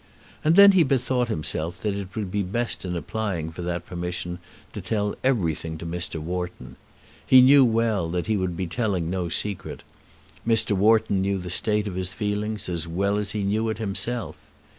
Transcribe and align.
And 0.43 0.55
then 0.55 0.71
he 0.71 0.81
bethought 0.81 1.27
himself 1.27 1.77
that 1.83 1.93
it 1.93 2.15
would 2.15 2.31
be 2.31 2.41
best 2.41 2.85
in 2.85 2.95
applying 2.95 3.51
for 3.51 3.61
that 3.61 3.85
permission 3.85 4.39
to 4.73 4.81
tell 4.81 5.13
everything 5.23 5.77
to 5.77 5.85
Mr. 5.85 6.19
Wharton. 6.19 6.75
He 7.23 7.39
well 7.59 8.07
knew 8.09 8.11
that 8.13 8.25
he 8.25 8.35
would 8.35 8.57
be 8.57 8.65
telling 8.65 9.11
no 9.11 9.29
secret. 9.29 9.83
Mr. 10.43 10.71
Wharton 10.71 11.21
knew 11.21 11.37
the 11.37 11.51
state 11.51 11.85
of 11.85 11.93
his 11.93 12.13
feelings 12.13 12.67
as 12.67 12.87
well 12.87 13.17
as 13.19 13.33
he 13.33 13.43
knew 13.43 13.69
it 13.69 13.77
himself. 13.77 14.35